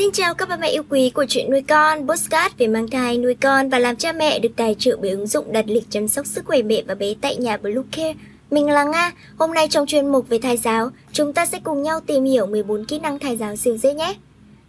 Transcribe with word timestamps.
Xin 0.00 0.12
chào 0.12 0.34
các 0.34 0.48
bà 0.48 0.56
mẹ 0.56 0.68
yêu 0.68 0.82
quý 0.88 1.10
của 1.10 1.24
chuyện 1.28 1.50
nuôi 1.50 1.62
con, 1.68 2.08
postcard 2.08 2.54
về 2.58 2.66
mang 2.66 2.90
thai, 2.90 3.18
nuôi 3.18 3.34
con 3.34 3.68
và 3.68 3.78
làm 3.78 3.96
cha 3.96 4.12
mẹ 4.12 4.38
được 4.38 4.48
tài 4.56 4.74
trợ 4.78 4.96
bởi 5.00 5.10
ứng 5.10 5.26
dụng 5.26 5.52
đặt 5.52 5.64
lịch 5.68 5.84
chăm 5.90 6.08
sóc 6.08 6.26
sức 6.26 6.44
khỏe 6.44 6.62
mẹ 6.62 6.82
và 6.86 6.94
bé 6.94 7.14
tại 7.20 7.36
nhà 7.36 7.56
Bluecare. 7.56 8.14
Mình 8.50 8.66
là 8.66 8.84
Nga, 8.84 9.12
hôm 9.38 9.54
nay 9.54 9.68
trong 9.70 9.86
chuyên 9.86 10.06
mục 10.06 10.28
về 10.28 10.38
thai 10.38 10.56
giáo, 10.56 10.90
chúng 11.12 11.32
ta 11.32 11.46
sẽ 11.46 11.58
cùng 11.64 11.82
nhau 11.82 12.00
tìm 12.00 12.24
hiểu 12.24 12.46
14 12.46 12.84
kỹ 12.84 12.98
năng 12.98 13.18
thai 13.18 13.36
giáo 13.36 13.56
siêu 13.56 13.76
dễ 13.76 13.94
nhé. 13.94 14.14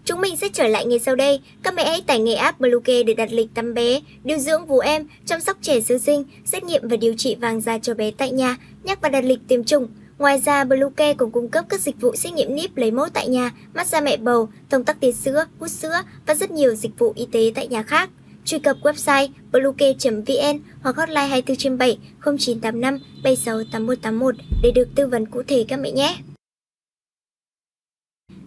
Chúng 0.06 0.22
mình 0.22 0.38
sẽ 0.38 0.50
trở 0.54 0.68
lại 0.68 0.86
ngay 0.86 1.00
sau 1.00 1.16
đây. 1.16 1.40
Các 1.64 1.74
mẹ 1.74 1.86
hãy 1.86 2.02
tải 2.08 2.20
ngay 2.20 2.36
app 2.36 2.60
Bluecare 2.60 3.04
để 3.04 3.14
đặt 3.14 3.30
lịch 3.32 3.50
tắm 3.54 3.74
bé, 3.74 4.00
điều 4.24 4.38
dưỡng 4.38 4.66
vú 4.66 4.80
em, 4.80 5.08
chăm 5.26 5.42
sóc 5.42 5.58
trẻ 5.62 5.82
sơ 5.82 5.98
sinh, 5.98 6.24
xét 6.46 6.64
nghiệm 6.64 6.88
và 6.88 6.98
điều 6.98 7.14
trị 7.18 7.36
vàng 7.36 7.62
da 7.62 7.78
cho 7.78 7.94
bé 7.94 8.12
tại 8.12 8.32
nhà, 8.32 8.58
nhắc 8.84 9.02
và 9.02 9.10
đặt 9.10 9.24
lịch 9.24 9.40
tiêm 9.48 9.64
chủng. 9.64 9.88
Ngoài 10.22 10.42
ra, 10.46 10.64
Bluecare 10.64 11.14
cũng 11.14 11.32
cung 11.32 11.50
cấp 11.50 11.66
các 11.70 11.82
dịch 11.82 12.02
vụ 12.02 12.16
xét 12.16 12.34
nghiệm 12.34 12.56
níp 12.56 12.78
lấy 12.78 12.92
mẫu 12.92 13.08
tại 13.14 13.28
nhà, 13.28 13.52
massage 13.74 14.06
mẹ 14.06 14.18
bầu, 14.18 14.50
thông 14.70 14.84
tắc 14.84 15.00
tiết 15.00 15.16
sữa, 15.16 15.46
hút 15.60 15.70
sữa 15.70 16.02
và 16.26 16.36
rất 16.36 16.52
nhiều 16.52 16.76
dịch 16.76 16.92
vụ 16.98 17.14
y 17.16 17.28
tế 17.32 17.52
tại 17.56 17.68
nhà 17.68 17.84
khác. 17.84 18.10
Truy 18.46 18.60
cập 18.60 18.78
website 18.82 19.28
bluecare.vn 19.52 20.60
hoặc 20.82 20.96
hotline 20.96 21.28
24 21.28 21.58
trên 21.58 21.78
7 21.78 21.98
0985 22.20 23.00
76 23.24 23.58
8181 23.72 24.36
để 24.64 24.72
được 24.76 24.88
tư 24.96 25.08
vấn 25.08 25.26
cụ 25.26 25.44
thể 25.48 25.66
các 25.68 25.80
mẹ 25.80 25.92
nhé. 25.92 26.16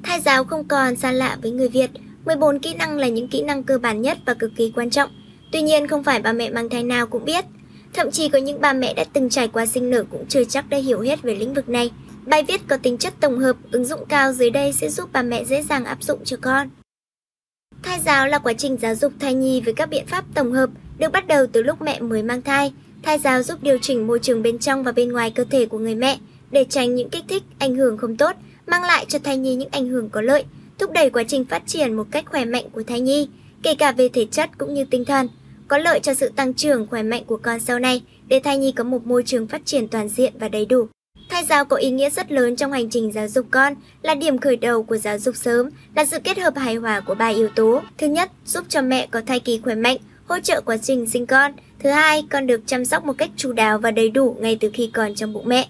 Thai 0.02 0.20
giáo 0.20 0.45
không 0.45 0.68
còn 0.68 0.96
xa 0.96 1.12
lạ 1.12 1.38
với 1.43 1.51
người 1.51 1.68
Việt. 1.68 1.91
14 2.24 2.59
kỹ 2.59 2.74
năng 2.74 2.98
là 2.98 3.09
những 3.09 3.29
kỹ 3.29 3.43
năng 3.43 3.62
cơ 3.62 3.79
bản 3.79 4.02
nhất 4.02 4.18
và 4.27 4.34
cực 4.34 4.51
kỳ 4.56 4.73
quan 4.77 4.91
trọng. 4.91 5.10
Tuy 5.52 5.62
nhiên 5.62 5.88
không 5.88 6.04
phải 6.04 6.20
bà 6.23 6.32
mẹ 6.32 6.51
mang 6.51 6.68
thai 6.68 6.82
nào 6.82 7.06
cũng 7.06 7.24
biết. 7.24 7.45
Thậm 7.94 8.10
chí 8.10 8.28
có 8.28 8.38
những 8.38 8.60
bà 8.60 8.72
mẹ 8.72 8.94
đã 8.94 9.04
từng 9.12 9.28
trải 9.28 9.48
qua 9.48 9.66
sinh 9.66 9.90
nở 9.90 10.04
cũng 10.10 10.26
chưa 10.28 10.44
chắc 10.44 10.68
đã 10.68 10.78
hiểu 10.78 11.00
hết 11.00 11.22
về 11.22 11.34
lĩnh 11.34 11.54
vực 11.54 11.68
này. 11.68 11.90
Bài 12.26 12.42
viết 12.48 12.60
có 12.68 12.76
tính 12.76 12.98
chất 12.98 13.14
tổng 13.20 13.38
hợp, 13.38 13.56
ứng 13.70 13.84
dụng 13.84 14.06
cao 14.08 14.32
dưới 14.32 14.50
đây 14.50 14.72
sẽ 14.72 14.88
giúp 14.90 15.08
bà 15.12 15.22
mẹ 15.22 15.44
dễ 15.44 15.62
dàng 15.62 15.84
áp 15.84 16.02
dụng 16.02 16.24
cho 16.24 16.36
con. 16.40 16.68
Thai 17.82 18.00
giáo 18.00 18.26
là 18.26 18.38
quá 18.38 18.52
trình 18.52 18.76
giáo 18.76 18.94
dục 18.94 19.12
thai 19.20 19.34
nhi 19.34 19.60
với 19.60 19.74
các 19.74 19.86
biện 19.86 20.06
pháp 20.06 20.24
tổng 20.34 20.52
hợp, 20.52 20.70
được 20.98 21.12
bắt 21.12 21.26
đầu 21.26 21.46
từ 21.46 21.62
lúc 21.62 21.82
mẹ 21.82 22.01
mới 22.01 22.23
mang 22.23 22.42
thai. 22.42 22.73
Thai 23.02 23.18
giáo 23.18 23.42
giúp 23.42 23.62
điều 23.62 23.78
chỉnh 23.78 24.06
môi 24.06 24.18
trường 24.18 24.42
bên 24.42 24.58
trong 24.58 24.82
và 24.82 24.92
bên 24.92 25.12
ngoài 25.12 25.30
cơ 25.30 25.45
thể 25.51 25.66
của 25.66 25.79
người 25.79 25.95
mẹ 25.95 26.18
để 26.51 26.64
tránh 26.64 26.95
những 26.95 27.10
kích 27.10 27.24
thích, 27.29 27.42
ảnh 27.58 27.76
hưởng 27.76 27.98
không 27.98 28.16
tốt, 28.16 28.36
mang 28.66 28.82
lại 28.82 29.06
cho 29.08 29.18
thai 29.18 29.36
nhi 29.36 29.54
những 29.54 29.70
ảnh 29.70 29.88
hưởng 29.88 30.08
có 30.10 30.20
lợi, 30.20 30.45
thúc 30.79 30.92
đẩy 30.92 31.10
quá 31.10 31.23
trình 31.29 31.45
phát 31.45 31.62
triển 31.66 31.96
một 31.96 32.06
cách 32.10 32.24
khỏe 32.26 32.45
mạnh 32.45 32.64
của 32.73 32.82
thai 32.82 33.01
nhi, 33.01 33.29
kể 33.62 33.74
cả 33.74 33.92
về 33.92 34.08
thể 34.08 34.26
chất 34.30 34.51
cũng 34.58 34.74
như 34.74 34.84
tinh 34.84 35.04
thần 35.04 35.29
có 35.68 35.79
lợi 35.79 36.01
cho 36.01 36.15
sự 36.15 36.29
tăng 36.37 36.54
trưởng 36.54 36.87
khỏe 36.87 37.02
mạnh 37.02 37.24
của 37.26 37.37
con 37.37 37.60
sau 37.60 37.79
này 37.79 38.02
để 38.26 38.40
thai 38.40 38.59
nhi 38.59 38.73
có 38.73 38.84
một 38.84 39.07
môi 39.07 39.23
trường 39.23 39.46
phát 39.46 39.62
triển 39.65 39.88
toàn 39.88 40.09
diện 40.09 40.32
và 40.38 40.48
đầy 40.48 40.66
đủ. 40.66 40.88
Thai 41.29 41.45
giáo 41.45 41.65
có 41.65 41.76
ý 41.76 41.90
nghĩa 41.90 42.10
rất 42.10 42.32
lớn 42.32 42.57
trong 42.57 42.73
hành 42.73 42.90
trình 42.90 43.12
giáo 43.12 43.29
dục 43.29 43.46
con, 43.51 43.74
là 44.02 44.15
điểm 44.15 44.38
khởi 44.38 44.57
đầu 44.57 44.82
của 44.82 44.96
giáo 44.96 45.18
dục 45.18 45.37
sớm, 45.37 45.70
là 45.95 46.04
sự 46.04 46.18
kết 46.24 46.38
hợp 46.38 46.57
hài 46.57 46.74
hòa 46.74 47.01
của 47.01 47.15
ba 47.15 47.29
yếu 47.29 47.48
tố. 47.48 47.82
Thứ 47.98 48.07
nhất, 48.07 48.30
giúp 48.46 48.65
cho 48.68 48.82
mẹ 48.82 49.09
có 49.10 49.20
thai 49.26 49.40
kỳ 49.40 49.59
khỏe 49.59 49.74
mạnh, 49.74 49.96
hỗ 50.26 50.40
trợ 50.40 50.60
quá 50.60 50.76
trình 50.76 51.07
sinh 51.07 51.26
con. 51.26 51.52
Thứ 51.79 51.90
hai, 51.90 52.24
con 52.30 52.46
được 52.46 52.60
chăm 52.66 52.85
sóc 52.85 53.04
một 53.04 53.18
cách 53.18 53.30
chú 53.37 53.52
đáo 53.52 53.79
và 53.79 53.90
đầy 53.90 54.09
đủ 54.10 54.37
ngay 54.40 54.57
từ 54.60 54.70
khi 54.74 54.90
còn 54.92 55.15
trong 55.15 55.32
bụng 55.32 55.48
mẹ. 55.48 55.68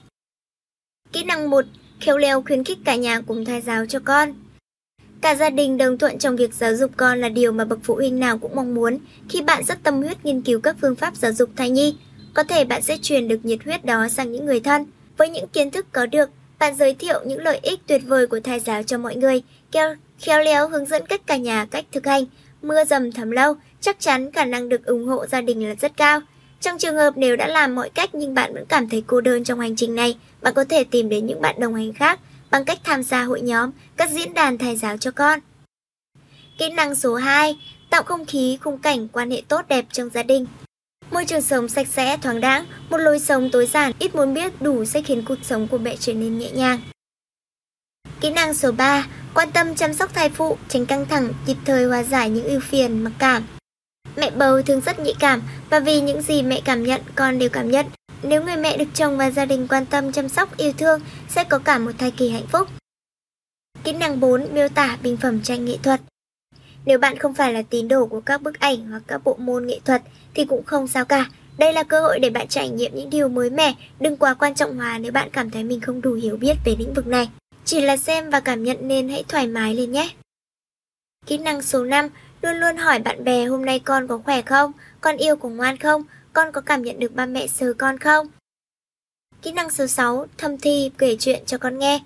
Kỹ 1.12 1.25
năng 1.25 1.50
1. 1.50 1.65
Khéo 2.00 2.19
léo 2.19 2.42
khuyến 2.42 2.65
khích 2.65 2.78
cả 2.84 2.97
nhà 2.97 3.20
cùng 3.20 3.45
thai 3.45 3.61
giáo 3.61 3.87
cho 3.87 3.98
con. 4.05 4.33
Cả 5.25 5.34
gia 5.34 5.50
đình 5.50 5.77
đồng 5.77 5.98
thuận 5.98 6.19
trong 6.19 6.36
việc 6.36 6.55
giáo 6.55 6.75
dục 6.77 6.91
con 6.97 7.20
là 7.20 7.28
điều 7.28 7.53
mà 7.53 7.64
bậc 7.64 7.78
phụ 7.83 7.94
huynh 7.94 8.20
nào 8.20 8.39
cũng 8.39 8.56
mong 8.56 8.75
muốn 8.75 8.98
khi 9.28 9.42
bạn 9.42 9.64
rất 9.64 9.83
tâm 9.83 10.03
huyết 10.03 10.25
nghiên 10.25 10.42
cứu 10.42 10.61
các 10.61 10.77
phương 10.81 10.94
pháp 10.94 11.16
giáo 11.16 11.33
dục 11.33 11.50
thai 11.56 11.70
nhi. 11.70 11.97
Có 12.34 12.42
thể 12.42 12.64
bạn 12.64 12.83
sẽ 12.83 12.98
truyền 13.03 13.28
được 13.28 13.44
nhiệt 13.44 13.58
huyết 13.64 13.84
đó 13.84 14.08
sang 14.08 14.33
những 14.33 14.47
người 14.47 14.61
thân. 14.61 14.86
Với 15.16 15.28
những 15.28 15.48
kiến 15.48 15.70
thức 15.70 15.86
có 15.92 16.06
được, 16.06 16.31
bạn 16.58 16.75
giới 16.77 16.94
thiệu 16.94 17.20
những 17.27 17.42
lợi 17.42 17.58
ích 17.62 17.81
tuyệt 17.86 18.03
vời 18.06 18.27
của 18.27 18.41
thai 18.41 18.61
giáo 18.61 18.83
cho 18.83 18.98
mọi 18.98 19.16
người, 19.16 19.42
khéo, 19.72 19.94
khéo 20.19 20.42
léo 20.42 20.69
hướng 20.69 20.86
dẫn 20.86 21.06
cách 21.06 21.20
cả 21.27 21.36
nhà 21.36 21.66
cách 21.70 21.84
thực 21.92 22.06
hành. 22.06 22.25
Mưa 22.62 22.84
dầm 22.84 23.12
thấm 23.12 23.31
lâu, 23.31 23.55
chắc 23.81 24.00
chắn 24.00 24.33
khả 24.33 24.44
năng 24.44 24.69
được 24.69 24.86
ủng 24.86 25.06
hộ 25.06 25.27
gia 25.27 25.41
đình 25.41 25.69
là 25.69 25.75
rất 25.75 25.97
cao. 25.97 26.20
Trong 26.61 26.78
trường 26.78 26.97
hợp 26.97 27.12
nếu 27.16 27.36
đã 27.36 27.47
làm 27.47 27.75
mọi 27.75 27.91
cách 27.91 28.14
nhưng 28.14 28.34
bạn 28.34 28.55
vẫn 28.55 28.64
cảm 28.69 28.88
thấy 28.88 29.03
cô 29.06 29.20
đơn 29.20 29.44
trong 29.44 29.60
hành 29.60 29.76
trình 29.76 29.94
này, 29.94 30.16
bạn 30.43 30.54
có 30.54 30.65
thể 30.65 30.84
tìm 30.84 31.09
đến 31.09 31.26
những 31.26 31.41
bạn 31.41 31.60
đồng 31.60 31.75
hành 31.75 31.93
khác 31.93 32.20
bằng 32.54 32.65
cách 32.65 32.78
tham 32.84 33.03
gia 33.03 33.22
hội 33.22 33.41
nhóm, 33.41 33.70
các 33.97 34.10
diễn 34.10 34.34
đàn 34.34 34.59
thầy 34.59 34.76
giáo 34.76 34.97
cho 34.97 35.10
con. 35.10 35.38
Kỹ 36.59 36.70
năng 36.70 36.94
số 36.94 37.15
2, 37.15 37.59
tạo 37.91 38.03
không 38.03 38.26
khí, 38.26 38.59
khung 38.62 38.78
cảnh, 38.78 39.09
quan 39.09 39.31
hệ 39.31 39.42
tốt 39.48 39.69
đẹp 39.69 39.84
trong 39.92 40.10
gia 40.15 40.22
đình. 40.22 40.47
Môi 41.10 41.25
trường 41.25 41.43
sống 41.43 41.69
sạch 41.69 41.87
sẽ, 41.88 42.16
thoáng 42.16 42.41
đãng, 42.41 42.66
một 42.91 42.97
lối 42.97 43.20
sống 43.20 43.50
tối 43.53 43.66
giản, 43.66 43.93
ít 43.98 44.14
muốn 44.14 44.34
biết 44.34 44.62
đủ 44.62 44.84
sẽ 44.84 45.03
khiến 45.03 45.22
cuộc 45.25 45.38
sống 45.43 45.69
của 45.69 45.78
mẹ 45.78 45.97
trở 46.00 46.14
nên 46.14 46.38
nhẹ 46.38 46.50
nhàng. 46.50 46.81
Kỹ 48.20 48.31
năng 48.31 48.54
số 48.54 48.72
3, 48.72 49.06
quan 49.34 49.50
tâm 49.50 49.75
chăm 49.75 49.94
sóc 49.94 50.14
thai 50.14 50.28
phụ, 50.31 50.56
tránh 50.69 50.87
căng 50.87 51.06
thẳng, 51.06 51.32
kịp 51.47 51.56
thời 51.64 51.84
hòa 51.84 52.03
giải 52.03 52.31
những 52.31 52.44
ưu 52.44 52.60
phiền, 52.60 53.04
mặc 53.04 53.12
cảm. 53.19 53.43
Mẹ 54.16 54.31
bầu 54.31 54.62
thường 54.62 54.81
rất 54.81 54.98
nhạy 54.98 55.14
cảm 55.19 55.43
và 55.70 55.81
vì 55.81 56.00
những 56.00 56.22
gì 56.22 56.43
mẹ 56.43 56.60
cảm 56.64 56.82
nhận, 56.82 57.00
con 57.14 57.38
đều 57.38 57.48
cảm 57.48 57.70
nhận. 57.70 57.87
Nếu 58.29 58.43
người 58.43 58.57
mẹ 58.57 58.77
được 58.77 58.89
chồng 58.95 59.17
và 59.17 59.31
gia 59.31 59.45
đình 59.45 59.67
quan 59.69 59.87
tâm 59.87 60.12
chăm 60.12 60.29
sóc 60.29 60.57
yêu 60.57 60.73
thương 60.79 61.01
sẽ 61.29 61.45
có 61.45 61.59
cả 61.59 61.79
một 61.79 61.91
thai 61.99 62.11
kỳ 62.11 62.31
hạnh 62.31 62.47
phúc. 62.47 62.69
Kỹ 63.85 63.93
năng 63.93 64.21
4 64.21 64.47
miêu 64.53 64.69
tả 64.69 64.99
bình 65.03 65.17
phẩm 65.17 65.41
tranh 65.43 65.65
nghệ 65.65 65.77
thuật. 65.83 66.01
Nếu 66.85 66.99
bạn 66.99 67.19
không 67.19 67.35
phải 67.35 67.53
là 67.53 67.62
tín 67.62 67.89
đồ 67.89 68.07
của 68.07 68.21
các 68.21 68.43
bức 68.43 68.61
ảnh 68.61 68.91
hoặc 68.91 69.03
các 69.07 69.25
bộ 69.25 69.37
môn 69.39 69.67
nghệ 69.67 69.81
thuật 69.85 70.03
thì 70.35 70.45
cũng 70.45 70.65
không 70.65 70.89
sao 70.89 71.05
cả. 71.05 71.27
Đây 71.59 71.73
là 71.73 71.83
cơ 71.83 72.01
hội 72.01 72.19
để 72.19 72.31
bạn 72.31 72.49
trải 72.49 72.69
nghiệm 72.69 72.95
những 72.95 73.11
điều 73.11 73.29
mới 73.29 73.51
mẻ, 73.51 73.75
đừng 74.01 74.17
quá 74.17 74.35
quan 74.35 74.55
trọng 74.55 74.77
hóa 74.77 74.99
nếu 74.99 75.12
bạn 75.12 75.31
cảm 75.33 75.51
thấy 75.51 75.65
mình 75.65 75.81
không 75.81 76.01
đủ 76.01 76.15
hiểu 76.15 76.37
biết 76.37 76.55
về 76.65 76.77
lĩnh 76.79 76.95
vực 76.95 77.06
này. 77.06 77.29
Chỉ 77.65 77.81
là 77.81 77.97
xem 77.97 78.31
và 78.31 78.41
cảm 78.41 78.62
nhận 78.62 78.77
nên 78.81 79.09
hãy 79.09 79.25
thoải 79.29 79.47
mái 79.47 79.75
lên 79.75 79.93
nhé. 79.93 80.11
Kỹ 81.27 81.39
năng 81.39 81.62
số 81.62 81.85
5, 81.85 82.09
luôn 82.43 82.56
luôn 82.56 82.77
hỏi 82.77 82.99
bạn 82.99 83.25
bè 83.25 83.45
hôm 83.45 83.65
nay 83.65 83.79
con 83.79 84.09
có 84.09 84.19
khỏe 84.19 84.43
không, 84.43 84.73
con 85.01 85.17
yêu 85.17 85.37
có 85.37 85.49
ngoan 85.49 85.77
không, 85.77 86.03
con 86.34 86.53
có 86.53 86.61
cảm 86.61 86.83
nhận 86.83 86.99
được 86.99 87.15
ba 87.15 87.27
mẹ 87.27 87.47
sờ 87.47 87.72
con 87.72 87.99
không? 87.99 88.27
Kỹ 89.43 89.53
năng 89.53 89.71
số 89.71 89.87
6, 89.87 90.27
thâm 90.39 90.59
thi 90.59 90.91
kể 90.99 91.17
chuyện 91.19 91.43
cho 91.47 91.59
con 91.59 91.78
nghe. 91.78 92.00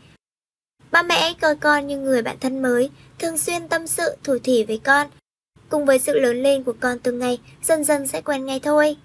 Ba 0.90 1.02
mẹ 1.02 1.20
hãy 1.20 1.34
coi 1.34 1.56
con 1.56 1.86
như 1.86 1.98
người 1.98 2.22
bạn 2.22 2.36
thân 2.40 2.62
mới, 2.62 2.90
thường 3.18 3.38
xuyên 3.38 3.68
tâm 3.68 3.86
sự 3.86 4.16
thủ 4.24 4.38
thỉ 4.44 4.64
với 4.64 4.80
con. 4.84 5.06
Cùng 5.68 5.84
với 5.84 5.98
sự 5.98 6.18
lớn 6.18 6.42
lên 6.42 6.64
của 6.64 6.74
con 6.80 6.98
từng 6.98 7.18
ngày, 7.18 7.38
dần 7.62 7.84
dần 7.84 8.06
sẽ 8.06 8.20
quen 8.20 8.46
ngay 8.46 8.60
thôi. 8.60 8.96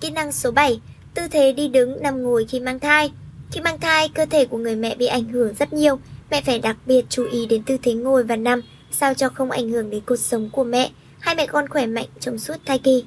Kỹ 0.00 0.10
năng 0.10 0.32
số 0.32 0.50
7, 0.50 0.80
tư 1.14 1.28
thế 1.28 1.52
đi 1.52 1.68
đứng 1.68 2.02
nằm 2.02 2.22
ngồi 2.22 2.46
khi 2.48 2.60
mang 2.60 2.78
thai. 2.78 3.12
Khi 3.52 3.60
mang 3.60 3.80
thai, 3.80 4.08
cơ 4.08 4.26
thể 4.26 4.44
của 4.44 4.58
người 4.58 4.76
mẹ 4.76 4.94
bị 4.94 5.06
ảnh 5.06 5.28
hưởng 5.28 5.54
rất 5.54 5.72
nhiều. 5.72 5.98
Mẹ 6.30 6.42
phải 6.42 6.58
đặc 6.58 6.76
biệt 6.86 7.04
chú 7.08 7.24
ý 7.24 7.46
đến 7.46 7.62
tư 7.62 7.76
thế 7.82 7.94
ngồi 7.94 8.24
và 8.24 8.36
nằm, 8.36 8.60
sao 8.90 9.14
cho 9.14 9.28
không 9.28 9.50
ảnh 9.50 9.68
hưởng 9.68 9.90
đến 9.90 10.02
cuộc 10.06 10.16
sống 10.16 10.50
của 10.52 10.64
mẹ. 10.64 10.90
Hai 11.18 11.34
mẹ 11.34 11.46
con 11.46 11.68
khỏe 11.68 11.86
mạnh 11.86 12.08
trong 12.20 12.38
suốt 12.38 12.56
thai 12.64 12.78
kỳ. 12.78 13.04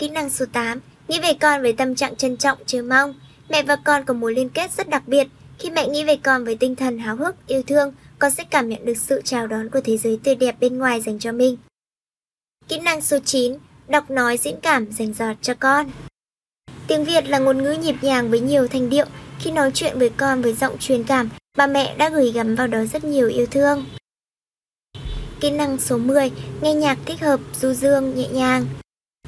Kỹ 0.00 0.08
năng 0.08 0.30
số 0.30 0.44
8, 0.52 0.80
nghĩ 1.08 1.20
về 1.20 1.32
con 1.40 1.62
với 1.62 1.72
tâm 1.72 1.94
trạng 1.94 2.16
trân 2.16 2.36
trọng, 2.36 2.58
chờ 2.66 2.82
mong. 2.82 3.14
Mẹ 3.48 3.62
và 3.62 3.76
con 3.76 4.04
có 4.04 4.14
mối 4.14 4.34
liên 4.34 4.48
kết 4.48 4.70
rất 4.72 4.88
đặc 4.88 5.02
biệt. 5.06 5.26
Khi 5.58 5.70
mẹ 5.70 5.88
nghĩ 5.88 6.04
về 6.04 6.16
con 6.16 6.44
với 6.44 6.56
tinh 6.56 6.76
thần 6.76 6.98
háo 6.98 7.16
hức, 7.16 7.46
yêu 7.46 7.62
thương, 7.62 7.92
con 8.18 8.30
sẽ 8.30 8.44
cảm 8.50 8.68
nhận 8.68 8.84
được 8.84 8.96
sự 8.96 9.22
chào 9.24 9.46
đón 9.46 9.70
của 9.70 9.80
thế 9.80 9.96
giới 9.96 10.20
tươi 10.24 10.34
đẹp 10.34 10.56
bên 10.60 10.78
ngoài 10.78 11.00
dành 11.00 11.18
cho 11.18 11.32
mình. 11.32 11.56
Kỹ 12.68 12.78
năng 12.78 13.00
số 13.00 13.18
9, 13.24 13.54
đọc 13.88 14.10
nói 14.10 14.36
diễn 14.36 14.54
cảm 14.62 14.92
dành 14.92 15.12
giọt 15.12 15.34
cho 15.42 15.54
con. 15.54 15.90
Tiếng 16.86 17.04
Việt 17.04 17.28
là 17.28 17.38
ngôn 17.38 17.62
ngữ 17.62 17.72
nhịp 17.72 17.96
nhàng 18.02 18.30
với 18.30 18.40
nhiều 18.40 18.68
thanh 18.68 18.90
điệu. 18.90 19.06
Khi 19.38 19.50
nói 19.50 19.70
chuyện 19.74 19.98
với 19.98 20.10
con 20.16 20.42
với 20.42 20.52
giọng 20.52 20.78
truyền 20.78 21.04
cảm, 21.04 21.28
bà 21.56 21.66
mẹ 21.66 21.94
đã 21.96 22.08
gửi 22.08 22.32
gắm 22.32 22.54
vào 22.54 22.66
đó 22.66 22.84
rất 22.84 23.04
nhiều 23.04 23.28
yêu 23.28 23.46
thương. 23.46 23.84
Kỹ 25.40 25.50
năng 25.50 25.78
số 25.78 25.98
10, 25.98 26.30
nghe 26.60 26.74
nhạc 26.74 26.98
thích 27.06 27.20
hợp, 27.20 27.40
du 27.60 27.72
dương, 27.72 28.14
nhẹ 28.14 28.28
nhàng. 28.28 28.66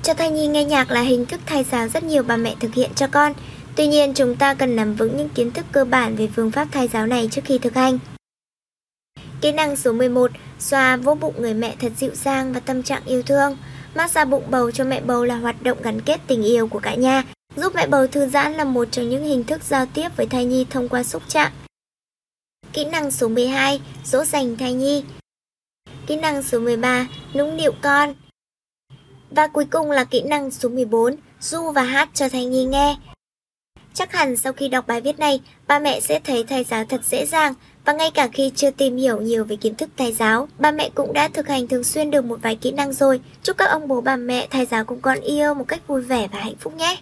Cho 0.03 0.15
thai 0.15 0.31
nhi 0.31 0.47
nghe 0.47 0.65
nhạc 0.65 0.91
là 0.91 1.01
hình 1.01 1.27
thức 1.27 1.41
thai 1.47 1.65
giáo 1.65 1.89
rất 1.89 2.05
nhiều 2.05 2.23
bà 2.23 2.37
mẹ 2.37 2.55
thực 2.61 2.75
hiện 2.75 2.91
cho 2.95 3.07
con. 3.07 3.33
Tuy 3.77 3.87
nhiên, 3.87 4.15
chúng 4.15 4.37
ta 4.37 4.55
cần 4.55 4.77
nắm 4.77 4.95
vững 4.95 5.17
những 5.17 5.29
kiến 5.29 5.51
thức 5.51 5.67
cơ 5.73 5.85
bản 5.85 6.17
về 6.17 6.29
phương 6.37 6.51
pháp 6.51 6.69
thai 6.73 6.89
giáo 6.89 7.07
này 7.07 7.29
trước 7.33 7.43
khi 7.45 7.59
thực 7.59 7.75
hành. 7.75 7.99
Kỹ 9.41 9.53
năng 9.53 9.77
số 9.77 9.93
11, 9.93 10.31
xoa 10.59 10.97
vỗ 10.97 11.15
bụng 11.15 11.35
người 11.39 11.55
mẹ 11.55 11.75
thật 11.81 11.93
dịu 11.97 12.11
dàng 12.15 12.53
và 12.53 12.61
tâm 12.61 12.83
trạng 12.83 13.05
yêu 13.05 13.23
thương. 13.23 13.57
Massage 13.95 14.31
bụng 14.31 14.45
bầu 14.51 14.71
cho 14.71 14.85
mẹ 14.85 15.01
bầu 15.01 15.25
là 15.25 15.37
hoạt 15.37 15.63
động 15.63 15.79
gắn 15.83 16.01
kết 16.01 16.21
tình 16.27 16.43
yêu 16.43 16.67
của 16.67 16.81
cả 16.81 16.95
nhà. 16.95 17.25
Giúp 17.57 17.75
mẹ 17.75 17.87
bầu 17.87 18.07
thư 18.07 18.27
giãn 18.27 18.53
là 18.53 18.65
một 18.65 18.89
trong 18.91 19.11
những 19.11 19.25
hình 19.25 19.45
thức 19.45 19.63
giao 19.63 19.87
tiếp 19.87 20.09
với 20.17 20.27
thai 20.27 20.45
nhi 20.45 20.67
thông 20.71 20.89
qua 20.89 21.03
xúc 21.03 21.23
chạm. 21.29 21.53
Kỹ 22.73 22.85
năng 22.85 23.11
số 23.11 23.29
12, 23.29 23.81
dỗ 24.05 24.25
dành 24.25 24.57
thai 24.57 24.73
nhi. 24.73 25.05
Kỹ 26.07 26.17
năng 26.17 26.43
số 26.43 26.61
13, 26.61 27.07
nũng 27.35 27.57
nịu 27.57 27.73
con. 27.83 28.15
Và 29.37 29.47
cuối 29.47 29.65
cùng 29.71 29.91
là 29.91 30.05
kỹ 30.05 30.23
năng 30.23 30.51
số 30.51 30.69
14, 30.69 31.17
du 31.41 31.71
và 31.71 31.83
hát 31.83 32.09
cho 32.15 32.29
thai 32.29 32.47
nhi 32.47 32.65
nghe. 32.65 32.97
Chắc 33.95 34.13
hẳn 34.13 34.37
sau 34.37 34.53
khi 34.53 34.69
đọc 34.69 34.87
bài 34.87 35.01
viết 35.01 35.19
này, 35.19 35.41
ba 35.67 35.79
mẹ 35.79 36.01
sẽ 36.01 36.21
thấy 36.25 36.45
thai 36.45 36.65
giáo 36.65 36.85
thật 36.85 37.05
dễ 37.05 37.27
dàng 37.27 37.55
và 37.85 37.93
ngay 37.93 38.11
cả 38.11 38.29
khi 38.33 38.53
chưa 38.57 38.71
tìm 38.71 38.97
hiểu 38.97 39.21
nhiều 39.21 39.45
về 39.45 39.57
kiến 39.57 39.75
thức 39.75 39.91
thai 39.97 40.13
giáo, 40.13 40.49
ba 40.59 40.71
mẹ 40.71 40.91
cũng 40.95 41.13
đã 41.13 41.29
thực 41.29 41.49
hành 41.49 41.69
thường 41.69 41.85
xuyên 41.85 42.11
được 42.11 42.25
một 42.25 42.39
vài 42.43 42.57
kỹ 42.57 42.71
năng 42.71 42.93
rồi. 42.93 43.21
Chúc 43.43 43.57
các 43.57 43.65
ông 43.65 43.89
bố 43.89 44.01
bà 44.01 44.17
mẹ 44.17 44.47
thai 44.51 44.67
giáo 44.67 44.85
cùng 44.85 45.01
con 45.01 45.21
yêu 45.21 45.55
một 45.55 45.65
cách 45.69 45.87
vui 45.87 46.01
vẻ 46.01 46.29
và 46.33 46.39
hạnh 46.39 46.57
phúc 46.61 46.77
nhé! 46.77 46.97